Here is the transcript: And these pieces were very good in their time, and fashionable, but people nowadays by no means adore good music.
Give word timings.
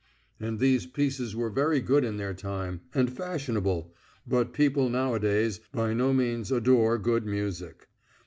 And 0.39 0.57
these 0.57 0.87
pieces 0.87 1.35
were 1.35 1.51
very 1.51 1.79
good 1.79 2.03
in 2.03 2.17
their 2.17 2.33
time, 2.33 2.81
and 2.95 3.07
fashionable, 3.15 3.93
but 4.25 4.51
people 4.51 4.89
nowadays 4.89 5.59
by 5.71 5.93
no 5.93 6.11
means 6.11 6.51
adore 6.51 6.97
good 6.97 7.23
music. 7.23 7.87